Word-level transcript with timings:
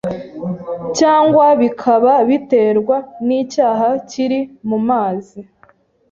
cyangwa 0.97 1.45
bikaba 1.61 2.13
biterwa 2.29 2.97
n'icyaba 3.25 3.87
kiri 4.09 4.39
mu 4.69 4.77
mazi 4.87 5.39